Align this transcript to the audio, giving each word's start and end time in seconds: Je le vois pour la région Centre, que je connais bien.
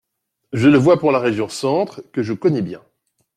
Je 0.51 0.67
le 0.67 0.79
vois 0.79 0.97
pour 0.97 1.11
la 1.11 1.19
région 1.19 1.47
Centre, 1.47 2.01
que 2.11 2.23
je 2.23 2.33
connais 2.33 2.63
bien. 2.63 2.81